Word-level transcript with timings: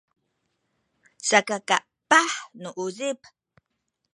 saka 1.29 1.57
kapah 1.67 2.31
nu 2.61 2.69
uzip 2.83 3.19